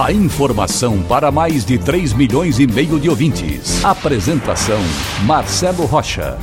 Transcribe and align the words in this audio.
A 0.00 0.10
informação 0.10 1.02
para 1.02 1.30
mais 1.30 1.66
de 1.66 1.76
3 1.76 2.14
milhões 2.14 2.58
e 2.58 2.66
meio 2.66 2.98
de 2.98 3.10
ouvintes. 3.10 3.84
Apresentação 3.84 4.80
Marcelo 5.26 5.84
Rocha. 5.84 6.38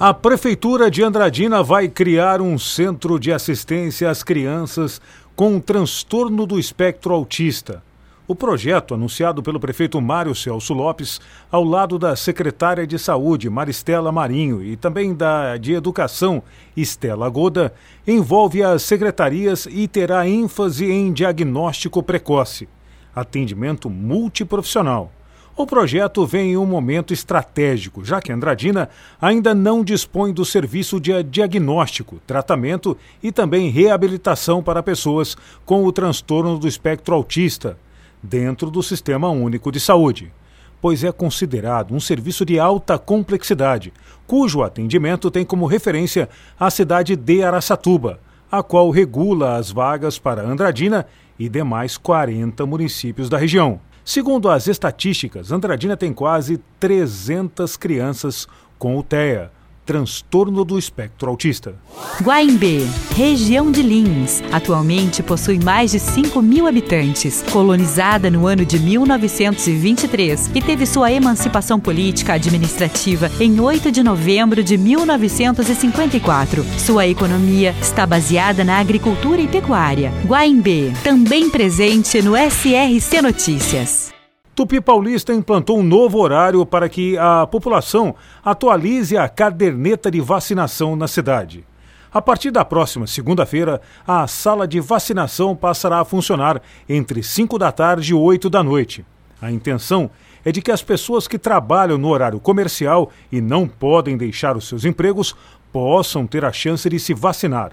A 0.00 0.14
Prefeitura 0.14 0.90
de 0.90 1.02
Andradina 1.02 1.62
vai 1.62 1.88
criar 1.88 2.40
um 2.40 2.58
centro 2.58 3.18
de 3.18 3.32
assistência 3.32 4.10
às 4.10 4.22
crianças 4.22 5.00
com 5.36 5.60
transtorno 5.60 6.46
do 6.46 6.58
espectro 6.58 7.12
autista. 7.12 7.82
O 8.30 8.34
projeto, 8.34 8.92
anunciado 8.92 9.42
pelo 9.42 9.58
prefeito 9.58 9.98
Mário 10.02 10.34
Celso 10.34 10.74
Lopes, 10.74 11.18
ao 11.50 11.64
lado 11.64 11.98
da 11.98 12.14
secretária 12.14 12.86
de 12.86 12.98
Saúde, 12.98 13.48
Maristela 13.48 14.12
Marinho, 14.12 14.62
e 14.62 14.76
também 14.76 15.14
da 15.14 15.56
de 15.56 15.72
Educação, 15.72 16.42
Estela 16.76 17.26
Goda, 17.30 17.72
envolve 18.06 18.62
as 18.62 18.82
secretarias 18.82 19.64
e 19.64 19.88
terá 19.88 20.28
ênfase 20.28 20.84
em 20.92 21.10
diagnóstico 21.10 22.02
precoce, 22.02 22.68
atendimento 23.16 23.88
multiprofissional. 23.88 25.10
O 25.56 25.66
projeto 25.66 26.26
vem 26.26 26.52
em 26.52 26.56
um 26.58 26.66
momento 26.66 27.14
estratégico, 27.14 28.04
já 28.04 28.20
que 28.20 28.30
Andradina 28.30 28.90
ainda 29.18 29.54
não 29.54 29.82
dispõe 29.82 30.34
do 30.34 30.44
serviço 30.44 31.00
de 31.00 31.22
diagnóstico, 31.22 32.20
tratamento 32.26 32.94
e 33.22 33.32
também 33.32 33.70
reabilitação 33.70 34.62
para 34.62 34.82
pessoas 34.82 35.34
com 35.64 35.82
o 35.82 35.90
transtorno 35.90 36.58
do 36.58 36.68
espectro 36.68 37.14
autista 37.14 37.78
dentro 38.22 38.70
do 38.70 38.82
Sistema 38.82 39.28
Único 39.28 39.70
de 39.70 39.80
Saúde, 39.80 40.32
pois 40.80 41.02
é 41.04 41.10
considerado 41.12 41.94
um 41.94 42.00
serviço 42.00 42.44
de 42.44 42.58
alta 42.58 42.98
complexidade, 42.98 43.92
cujo 44.26 44.62
atendimento 44.62 45.30
tem 45.30 45.44
como 45.44 45.66
referência 45.66 46.28
a 46.58 46.70
cidade 46.70 47.16
de 47.16 47.42
Araçatuba, 47.42 48.20
a 48.50 48.62
qual 48.62 48.90
regula 48.90 49.56
as 49.56 49.70
vagas 49.70 50.18
para 50.18 50.42
Andradina 50.42 51.06
e 51.38 51.48
demais 51.48 51.96
40 51.96 52.64
municípios 52.66 53.28
da 53.28 53.38
região. 53.38 53.80
Segundo 54.04 54.48
as 54.48 54.66
estatísticas, 54.66 55.52
Andradina 55.52 55.96
tem 55.96 56.12
quase 56.12 56.58
300 56.80 57.76
crianças 57.76 58.48
com 58.78 58.96
UTEA, 58.96 59.50
transtorno 59.88 60.66
do 60.66 60.78
espectro 60.78 61.30
autista. 61.30 61.74
Guaimbê, 62.22 62.86
região 63.16 63.72
de 63.72 63.80
Lins, 63.80 64.42
atualmente 64.52 65.22
possui 65.22 65.58
mais 65.58 65.92
de 65.92 65.98
5 65.98 66.42
mil 66.42 66.66
habitantes, 66.66 67.42
colonizada 67.50 68.30
no 68.30 68.46
ano 68.46 68.66
de 68.66 68.78
1923 68.78 70.50
e 70.54 70.60
teve 70.60 70.84
sua 70.84 71.10
emancipação 71.10 71.80
política 71.80 72.34
administrativa 72.34 73.30
em 73.40 73.58
8 73.58 73.90
de 73.90 74.02
novembro 74.02 74.62
de 74.62 74.76
1954. 74.76 76.62
Sua 76.76 77.06
economia 77.06 77.74
está 77.80 78.06
baseada 78.06 78.62
na 78.62 78.78
agricultura 78.80 79.40
e 79.40 79.48
pecuária. 79.48 80.12
Guaimbê, 80.26 80.92
também 81.02 81.48
presente 81.48 82.20
no 82.20 82.36
SRC 82.36 83.22
Notícias. 83.22 84.17
Tupi 84.58 84.80
Paulista 84.80 85.32
implantou 85.32 85.78
um 85.78 85.84
novo 85.84 86.18
horário 86.18 86.66
para 86.66 86.88
que 86.88 87.16
a 87.16 87.46
população 87.46 88.16
atualize 88.44 89.16
a 89.16 89.28
caderneta 89.28 90.10
de 90.10 90.20
vacinação 90.20 90.96
na 90.96 91.06
cidade. 91.06 91.64
A 92.12 92.20
partir 92.20 92.50
da 92.50 92.64
próxima 92.64 93.06
segunda-feira, 93.06 93.80
a 94.04 94.26
sala 94.26 94.66
de 94.66 94.80
vacinação 94.80 95.54
passará 95.54 96.00
a 96.00 96.04
funcionar 96.04 96.60
entre 96.88 97.22
5 97.22 97.56
da 97.56 97.70
tarde 97.70 98.10
e 98.10 98.14
8 98.14 98.50
da 98.50 98.60
noite. 98.60 99.06
A 99.40 99.48
intenção 99.48 100.10
é 100.44 100.50
de 100.50 100.60
que 100.60 100.72
as 100.72 100.82
pessoas 100.82 101.28
que 101.28 101.38
trabalham 101.38 101.96
no 101.96 102.08
horário 102.08 102.40
comercial 102.40 103.12
e 103.30 103.40
não 103.40 103.68
podem 103.68 104.16
deixar 104.16 104.56
os 104.56 104.66
seus 104.66 104.84
empregos 104.84 105.36
possam 105.72 106.26
ter 106.26 106.44
a 106.44 106.50
chance 106.50 106.90
de 106.90 106.98
se 106.98 107.14
vacinar. 107.14 107.70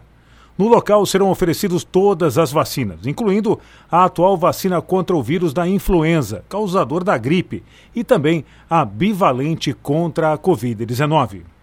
No 0.58 0.68
local 0.70 1.06
serão 1.06 1.30
oferecidas 1.30 1.84
todas 1.84 2.38
as 2.38 2.52
vacinas, 2.52 3.06
incluindo 3.06 3.60
a 3.92 4.06
atual 4.06 4.38
vacina 4.38 4.82
contra 4.82 5.16
o 5.16 5.22
vírus 5.22 5.54
da 5.54 5.68
influenza, 5.68 6.46
causador 6.48 7.04
da 7.04 7.18
gripe, 7.18 7.62
e 7.94 8.04
também 8.04 8.46
a 8.70 8.86
bivalente 8.86 9.74
contra 9.74 10.32
a 10.32 10.38
Covid-19. 10.38 11.55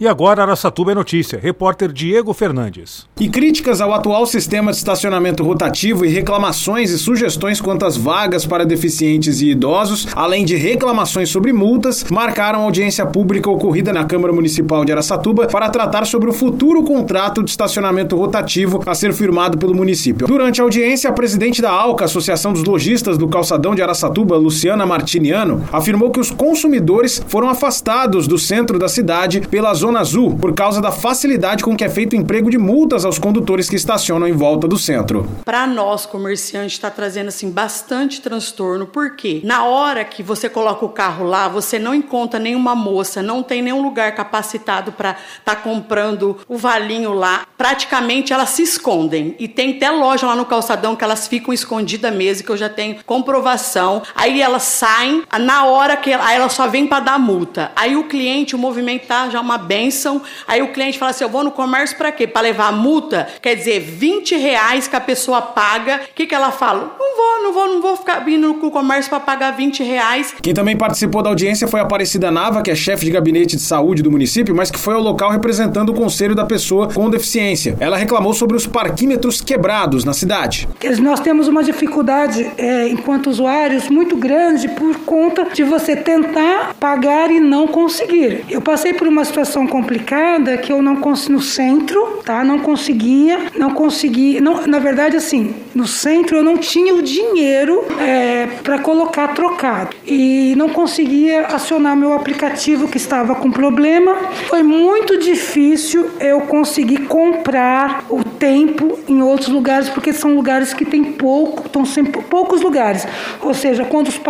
E 0.00 0.06
agora 0.06 0.42
Araçatuba 0.42 0.92
é 0.92 0.94
notícia. 0.94 1.40
Repórter 1.42 1.90
Diego 1.90 2.32
Fernandes. 2.32 3.04
E 3.18 3.28
críticas 3.28 3.80
ao 3.80 3.92
atual 3.92 4.26
sistema 4.26 4.70
de 4.70 4.76
estacionamento 4.76 5.42
rotativo 5.42 6.04
e 6.04 6.08
reclamações 6.08 6.92
e 6.92 6.98
sugestões 7.00 7.60
quanto 7.60 7.84
às 7.84 7.96
vagas 7.96 8.46
para 8.46 8.64
deficientes 8.64 9.40
e 9.40 9.48
idosos, 9.50 10.06
além 10.14 10.44
de 10.44 10.54
reclamações 10.54 11.30
sobre 11.30 11.52
multas, 11.52 12.04
marcaram 12.12 12.62
audiência 12.62 13.04
pública 13.06 13.50
ocorrida 13.50 13.92
na 13.92 14.04
Câmara 14.04 14.32
Municipal 14.32 14.84
de 14.84 14.92
Araçatuba 14.92 15.48
para 15.48 15.68
tratar 15.68 16.06
sobre 16.06 16.30
o 16.30 16.32
futuro 16.32 16.84
contrato 16.84 17.42
de 17.42 17.50
estacionamento 17.50 18.14
rotativo 18.14 18.80
a 18.86 18.94
ser 18.94 19.12
firmado 19.12 19.58
pelo 19.58 19.74
município. 19.74 20.28
Durante 20.28 20.60
a 20.60 20.64
audiência, 20.64 21.10
a 21.10 21.12
presidente 21.12 21.60
da 21.60 21.72
ALCA, 21.72 22.04
Associação 22.04 22.52
dos 22.52 22.62
Lojistas 22.62 23.18
do 23.18 23.26
Calçadão 23.26 23.74
de 23.74 23.82
Araçatuba, 23.82 24.36
Luciana 24.36 24.86
Martiniano, 24.86 25.64
afirmou 25.72 26.12
que 26.12 26.20
os 26.20 26.30
consumidores 26.30 27.20
foram 27.26 27.48
afastados 27.48 28.28
do 28.28 28.38
centro 28.38 28.78
da 28.78 28.88
cidade 28.88 29.40
pela 29.40 29.74
zona 29.74 29.87
Zona 29.88 30.00
Azul 30.00 30.36
por 30.38 30.54
causa 30.54 30.82
da 30.82 30.92
facilidade 30.92 31.64
com 31.64 31.74
que 31.74 31.82
é 31.82 31.88
feito 31.88 32.12
o 32.12 32.16
emprego 32.16 32.50
de 32.50 32.58
multas 32.58 33.06
aos 33.06 33.18
condutores 33.18 33.70
que 33.70 33.76
estacionam 33.76 34.28
em 34.28 34.32
volta 34.32 34.68
do 34.68 34.76
centro. 34.76 35.26
Para 35.46 35.66
nós, 35.66 36.04
comerciantes, 36.04 36.74
está 36.74 36.90
trazendo 36.90 37.28
assim 37.28 37.50
bastante 37.50 38.20
transtorno, 38.20 38.86
porque 38.86 39.40
na 39.44 39.64
hora 39.64 40.04
que 40.04 40.22
você 40.22 40.46
coloca 40.46 40.84
o 40.84 40.90
carro 40.90 41.24
lá, 41.24 41.48
você 41.48 41.78
não 41.78 41.94
encontra 41.94 42.38
nenhuma 42.38 42.74
moça, 42.74 43.22
não 43.22 43.42
tem 43.42 43.62
nenhum 43.62 43.80
lugar 43.80 44.14
capacitado 44.14 44.92
para 44.92 45.12
estar 45.38 45.54
tá 45.54 45.56
comprando 45.56 46.36
o 46.46 46.58
valinho 46.58 47.14
lá. 47.14 47.46
Praticamente 47.56 48.34
elas 48.34 48.50
se 48.50 48.62
escondem. 48.62 49.34
E 49.38 49.48
tem 49.48 49.76
até 49.76 49.90
loja 49.90 50.26
lá 50.26 50.36
no 50.36 50.44
calçadão 50.44 50.94
que 50.94 51.02
elas 51.02 51.26
ficam 51.26 51.54
escondidas 51.54 52.14
mesmo, 52.14 52.44
que 52.44 52.52
eu 52.52 52.58
já 52.58 52.68
tenho 52.68 53.02
comprovação. 53.06 54.02
Aí 54.14 54.42
elas 54.42 54.64
saem, 54.64 55.22
na 55.40 55.64
hora 55.64 55.96
que 55.96 56.12
aí 56.12 56.36
elas 56.36 56.52
só 56.52 56.66
vêm 56.68 56.86
para 56.86 57.00
dar 57.00 57.18
multa. 57.18 57.72
Aí 57.74 57.96
o 57.96 58.04
cliente, 58.04 58.54
o 58.54 58.58
movimento 58.58 59.06
tá 59.06 59.30
já 59.30 59.40
uma 59.40 59.56
bem 59.56 59.77
bênção. 59.78 60.20
Aí 60.46 60.60
o 60.60 60.72
cliente 60.72 60.98
fala 60.98 61.10
assim: 61.10 61.24
eu 61.24 61.30
vou 61.30 61.44
no 61.44 61.50
comércio 61.52 61.96
para 61.96 62.10
quê? 62.10 62.26
Para 62.26 62.42
levar 62.42 62.68
a 62.68 62.72
multa? 62.72 63.28
Quer 63.40 63.54
dizer, 63.54 63.80
20 63.80 64.36
reais 64.36 64.88
que 64.88 64.96
a 64.96 65.00
pessoa 65.00 65.40
paga. 65.40 66.00
O 66.10 66.14
que, 66.14 66.26
que 66.26 66.34
ela 66.34 66.50
fala? 66.50 66.96
Não 66.98 67.16
vou, 67.16 67.42
não 67.42 67.52
vou, 67.52 67.68
não 67.74 67.82
vou 67.82 67.96
ficar 67.96 68.20
vindo 68.20 68.48
no 68.48 68.70
comércio 68.70 69.08
para 69.08 69.20
pagar 69.20 69.52
20 69.52 69.82
reais. 69.82 70.34
Quem 70.42 70.52
também 70.52 70.76
participou 70.76 71.22
da 71.22 71.30
audiência 71.30 71.68
foi 71.68 71.80
a 71.80 71.84
Aparecida 71.84 72.30
Nava, 72.30 72.62
que 72.62 72.70
é 72.70 72.74
chefe 72.74 73.04
de 73.04 73.10
gabinete 73.10 73.56
de 73.56 73.62
saúde 73.62 74.02
do 74.02 74.10
município, 74.10 74.54
mas 74.54 74.70
que 74.70 74.78
foi 74.78 74.94
ao 74.94 75.00
local 75.00 75.30
representando 75.30 75.90
o 75.90 75.94
conselho 75.94 76.34
da 76.34 76.44
pessoa 76.44 76.88
com 76.92 77.08
deficiência. 77.08 77.76
Ela 77.80 77.96
reclamou 77.96 78.34
sobre 78.34 78.56
os 78.56 78.66
parquímetros 78.66 79.40
quebrados 79.40 80.04
na 80.04 80.12
cidade. 80.12 80.68
Nós 81.00 81.20
temos 81.20 81.48
uma 81.48 81.62
dificuldade, 81.62 82.50
é, 82.56 82.88
enquanto 82.88 83.28
usuários, 83.28 83.88
muito 83.88 84.16
grande 84.16 84.68
por 84.68 84.98
conta 85.00 85.44
de 85.52 85.62
você 85.62 85.94
tentar 85.94 86.74
pagar 86.78 87.30
e 87.30 87.40
não 87.40 87.66
conseguir. 87.66 88.44
Eu 88.48 88.60
passei 88.60 88.92
por 88.92 89.06
uma 89.06 89.24
situação 89.24 89.67
complicada 89.68 90.56
que 90.58 90.72
eu 90.72 90.82
não 90.82 90.96
consegui 90.96 91.18
no 91.32 91.40
centro, 91.40 92.20
tá? 92.24 92.44
Não 92.44 92.60
conseguia, 92.60 93.38
não 93.56 93.70
consegui, 93.70 94.40
não, 94.40 94.66
na 94.66 94.78
verdade 94.78 95.16
assim, 95.16 95.54
no 95.74 95.86
centro 95.86 96.36
eu 96.36 96.42
não 96.42 96.56
tinha 96.56 96.94
o 96.94 97.02
dinheiro 97.02 97.84
é, 98.00 98.46
para 98.62 98.78
colocar 98.78 99.28
trocado 99.28 99.94
e 100.06 100.54
não 100.56 100.68
conseguia 100.68 101.46
acionar 101.46 101.96
meu 101.96 102.12
aplicativo 102.12 102.88
que 102.88 102.96
estava 102.96 103.34
com 103.34 103.50
problema. 103.50 104.14
Foi 104.48 104.62
muito 104.62 105.18
difícil 105.18 106.08
eu 106.20 106.40
conseguir 106.42 107.06
comprar 107.06 108.04
o 108.08 108.24
tempo 108.24 108.98
em 109.08 109.22
outros 109.22 109.48
lugares 109.48 109.88
porque 109.88 110.12
são 110.12 110.34
lugares 110.34 110.72
que 110.72 110.84
tem 110.84 111.04
pouco, 111.04 111.66
estão 111.66 111.84
sempre 111.84 112.22
poucos 112.22 112.60
lugares. 112.62 113.06
Ou 113.42 113.54
seja, 113.54 113.84
quando 113.84 114.08
os, 114.08 114.20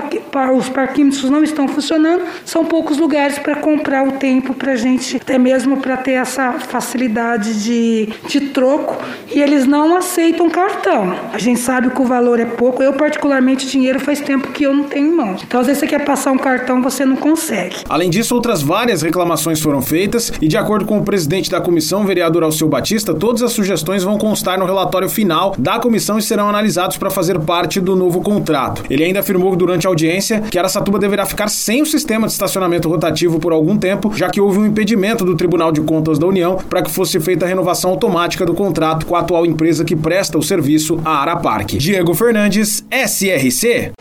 os 0.56 0.68
parquímetros 0.68 1.30
não 1.30 1.42
estão 1.42 1.68
funcionando, 1.68 2.24
são 2.44 2.64
poucos 2.64 2.98
lugares 2.98 3.38
para 3.38 3.56
comprar 3.56 4.06
o 4.06 4.12
tempo 4.12 4.54
para 4.54 4.76
gente 4.76 5.04
até 5.28 5.36
mesmo 5.36 5.76
para 5.76 5.98
ter 5.98 6.12
essa 6.12 6.54
facilidade 6.54 7.62
de, 7.62 8.08
de 8.26 8.40
troco, 8.48 8.96
e 9.30 9.42
eles 9.42 9.66
não 9.66 9.94
aceitam 9.94 10.48
cartão. 10.48 11.14
A 11.34 11.38
gente 11.38 11.60
sabe 11.60 11.90
que 11.90 12.00
o 12.00 12.06
valor 12.06 12.40
é 12.40 12.46
pouco. 12.46 12.82
Eu, 12.82 12.94
particularmente, 12.94 13.66
dinheiro 13.66 14.00
faz 14.00 14.20
tempo 14.20 14.48
que 14.48 14.64
eu 14.64 14.74
não 14.74 14.84
tenho 14.84 15.08
em 15.08 15.14
mãos. 15.14 15.42
Então, 15.46 15.60
às 15.60 15.66
vezes, 15.66 15.80
você 15.80 15.86
quer 15.86 16.02
passar 16.02 16.32
um 16.32 16.38
cartão, 16.38 16.80
você 16.80 17.04
não 17.04 17.14
consegue. 17.14 17.76
Além 17.90 18.08
disso, 18.08 18.34
outras 18.34 18.62
várias 18.62 19.02
reclamações 19.02 19.60
foram 19.60 19.82
feitas, 19.82 20.32
e 20.40 20.48
de 20.48 20.56
acordo 20.56 20.86
com 20.86 20.98
o 20.98 21.04
presidente 21.04 21.50
da 21.50 21.60
comissão, 21.60 22.06
vereador 22.06 22.42
Alceu 22.42 22.66
Batista, 22.66 23.12
todas 23.12 23.42
as 23.42 23.52
sugestões 23.52 24.02
vão 24.02 24.16
constar 24.16 24.58
no 24.58 24.64
relatório 24.64 25.10
final 25.10 25.54
da 25.58 25.78
comissão 25.78 26.16
e 26.16 26.22
serão 26.22 26.48
analisados 26.48 26.96
para 26.96 27.10
fazer 27.10 27.38
parte 27.40 27.80
do 27.80 27.94
novo 27.94 28.22
contrato. 28.22 28.82
Ele 28.88 29.04
ainda 29.04 29.20
afirmou 29.20 29.54
durante 29.54 29.86
a 29.86 29.90
audiência 29.90 30.40
que 30.40 30.58
Aracatuba 30.58 30.98
deverá 30.98 31.26
ficar 31.26 31.48
sem 31.48 31.82
o 31.82 31.86
sistema 31.86 32.26
de 32.26 32.32
estacionamento 32.32 32.88
rotativo 32.88 33.38
por 33.38 33.52
algum 33.52 33.76
tempo, 33.76 34.10
já 34.16 34.30
que 34.30 34.40
houve 34.40 34.58
um 34.58 34.66
impedimento 34.66 35.17
do 35.24 35.36
Tribunal 35.36 35.72
de 35.72 35.80
Contas 35.80 36.18
da 36.18 36.26
União 36.26 36.56
para 36.68 36.82
que 36.82 36.90
fosse 36.90 37.18
feita 37.20 37.44
a 37.44 37.48
renovação 37.48 37.90
automática 37.90 38.44
do 38.44 38.54
contrato 38.54 39.06
com 39.06 39.16
a 39.16 39.20
atual 39.20 39.46
empresa 39.46 39.84
que 39.84 39.96
presta 39.96 40.38
o 40.38 40.42
serviço 40.42 41.00
a 41.04 41.20
Araparque. 41.20 41.78
Diego 41.78 42.14
Fernandes, 42.14 42.84
SRC. 42.90 43.92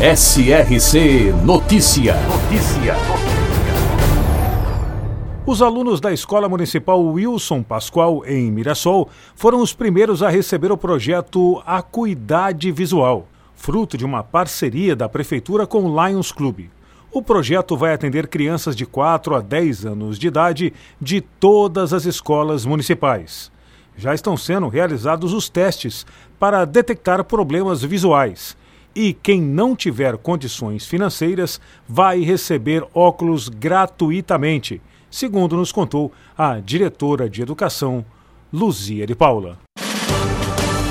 SRC 0.00 1.32
Notícia. 1.44 2.16
Notícia. 2.28 2.96
Os 5.46 5.60
alunos 5.60 6.00
da 6.00 6.10
Escola 6.10 6.48
Municipal 6.48 7.04
Wilson 7.04 7.62
Pascoal, 7.62 8.24
em 8.26 8.50
Mirassol, 8.50 9.10
foram 9.36 9.60
os 9.60 9.74
primeiros 9.74 10.22
a 10.22 10.30
receber 10.30 10.72
o 10.72 10.76
projeto 10.76 11.62
Acuidade 11.66 12.72
Visual, 12.72 13.28
fruto 13.54 13.98
de 13.98 14.06
uma 14.06 14.22
parceria 14.22 14.96
da 14.96 15.06
Prefeitura 15.06 15.66
com 15.66 15.84
o 15.84 16.06
Lions 16.06 16.32
Club. 16.32 16.70
O 17.14 17.22
projeto 17.22 17.76
vai 17.76 17.94
atender 17.94 18.26
crianças 18.26 18.76
de 18.76 18.84
4 18.84 19.36
a 19.36 19.40
10 19.40 19.86
anos 19.86 20.18
de 20.18 20.26
idade 20.26 20.74
de 21.00 21.20
todas 21.20 21.92
as 21.92 22.04
escolas 22.04 22.66
municipais. 22.66 23.50
Já 23.96 24.12
estão 24.12 24.36
sendo 24.36 24.68
realizados 24.68 25.32
os 25.32 25.48
testes 25.48 26.04
para 26.38 26.64
detectar 26.64 27.22
problemas 27.24 27.82
visuais. 27.82 28.56
E 28.94 29.12
quem 29.12 29.40
não 29.40 29.74
tiver 29.74 30.18
condições 30.18 30.86
financeiras 30.86 31.60
vai 31.88 32.20
receber 32.20 32.84
óculos 32.92 33.48
gratuitamente 33.48 34.82
segundo 35.14 35.56
nos 35.56 35.70
contou 35.70 36.10
a 36.36 36.58
diretora 36.58 37.30
de 37.30 37.40
Educação, 37.40 38.04
Luzia 38.52 39.06
de 39.06 39.14
Paula. 39.14 39.56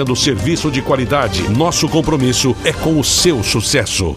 oferecendo 0.00 0.16
serviço 0.16 0.70
de 0.70 0.82
qualidade. 0.82 1.48
Nosso 1.50 1.88
compromisso 1.88 2.56
é 2.64 2.72
com 2.72 2.98
o 2.98 3.04
seu 3.04 3.42
sucesso. 3.42 4.16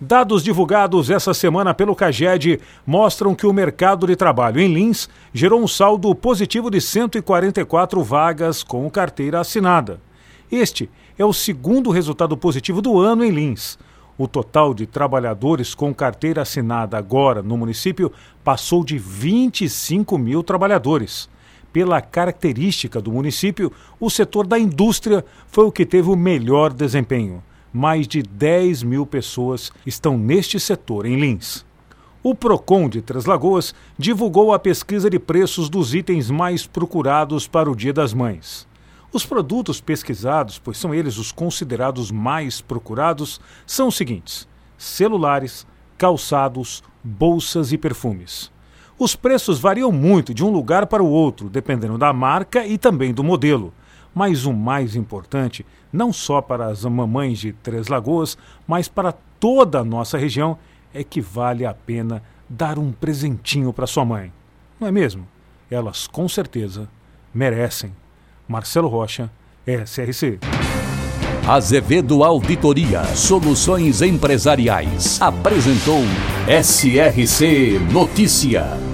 Dados 0.00 0.42
divulgados 0.42 1.10
essa 1.10 1.32
semana 1.32 1.72
pelo 1.72 1.94
CAGED 1.94 2.60
mostram 2.84 3.34
que 3.34 3.46
o 3.46 3.52
mercado 3.52 4.06
de 4.06 4.16
trabalho 4.16 4.60
em 4.60 4.72
Lins 4.72 5.08
gerou 5.32 5.62
um 5.62 5.68
saldo 5.68 6.12
positivo 6.14 6.70
de 6.70 6.80
144 6.80 8.02
vagas 8.02 8.62
com 8.62 8.88
carteira 8.90 9.40
assinada. 9.40 10.00
Este 10.50 10.90
é 11.16 11.24
o 11.24 11.32
segundo 11.32 11.90
resultado 11.90 12.36
positivo 12.36 12.82
do 12.82 12.98
ano 12.98 13.24
em 13.24 13.30
Lins. 13.30 13.78
O 14.18 14.26
total 14.26 14.74
de 14.74 14.86
trabalhadores 14.86 15.74
com 15.74 15.94
carteira 15.94 16.42
assinada 16.42 16.98
agora 16.98 17.42
no 17.42 17.56
município 17.56 18.12
passou 18.44 18.84
de 18.84 18.98
25 18.98 20.18
mil 20.18 20.42
trabalhadores 20.42 21.28
pela 21.72 22.00
característica 22.00 23.00
do 23.00 23.10
município, 23.10 23.72
o 23.98 24.10
setor 24.10 24.46
da 24.46 24.58
indústria 24.58 25.24
foi 25.46 25.64
o 25.64 25.72
que 25.72 25.86
teve 25.86 26.10
o 26.10 26.16
melhor 26.16 26.72
desempenho. 26.72 27.42
Mais 27.72 28.06
de 28.06 28.22
10 28.22 28.82
mil 28.82 29.06
pessoas 29.06 29.72
estão 29.86 30.18
neste 30.18 30.60
setor 30.60 31.06
em 31.06 31.16
Lins. 31.16 31.64
O 32.22 32.34
PROCON 32.34 32.88
de 32.88 33.00
Três 33.00 33.24
Lagoas 33.24 33.74
divulgou 33.98 34.52
a 34.52 34.58
pesquisa 34.58 35.10
de 35.10 35.18
preços 35.18 35.68
dos 35.68 35.94
itens 35.94 36.30
mais 36.30 36.66
procurados 36.66 37.48
para 37.48 37.70
o 37.70 37.74
Dia 37.74 37.92
das 37.92 38.14
Mães. 38.14 38.68
Os 39.12 39.26
produtos 39.26 39.80
pesquisados, 39.80 40.58
pois 40.58 40.78
são 40.78 40.94
eles 40.94 41.18
os 41.18 41.32
considerados 41.32 42.10
mais 42.10 42.60
procurados, 42.60 43.40
são 43.66 43.88
os 43.88 43.96
seguintes: 43.96 44.46
celulares, 44.78 45.66
calçados, 45.98 46.82
bolsas 47.02 47.72
e 47.72 47.78
perfumes. 47.78 48.51
Os 49.02 49.16
preços 49.16 49.58
variam 49.58 49.90
muito 49.90 50.32
de 50.32 50.44
um 50.44 50.48
lugar 50.48 50.86
para 50.86 51.02
o 51.02 51.10
outro, 51.10 51.50
dependendo 51.50 51.98
da 51.98 52.12
marca 52.12 52.64
e 52.64 52.78
também 52.78 53.12
do 53.12 53.24
modelo. 53.24 53.74
Mas 54.14 54.46
o 54.46 54.52
mais 54.52 54.94
importante, 54.94 55.66
não 55.92 56.12
só 56.12 56.40
para 56.40 56.66
as 56.66 56.84
mamães 56.84 57.40
de 57.40 57.52
Três 57.52 57.88
Lagoas, 57.88 58.38
mas 58.64 58.86
para 58.86 59.10
toda 59.40 59.80
a 59.80 59.84
nossa 59.84 60.16
região, 60.16 60.56
é 60.94 61.02
que 61.02 61.20
vale 61.20 61.66
a 61.66 61.74
pena 61.74 62.22
dar 62.48 62.78
um 62.78 62.92
presentinho 62.92 63.72
para 63.72 63.88
sua 63.88 64.04
mãe. 64.04 64.32
Não 64.78 64.86
é 64.86 64.92
mesmo? 64.92 65.26
Elas 65.68 66.06
com 66.06 66.28
certeza 66.28 66.88
merecem. 67.34 67.92
Marcelo 68.46 68.86
Rocha, 68.86 69.28
SRC. 69.66 70.38
Azevedo 71.48 72.22
Auditoria 72.22 73.02
Soluções 73.16 74.00
Empresariais 74.00 75.20
apresentou 75.20 76.04
SRC 76.46 77.80
Notícia. 77.92 78.91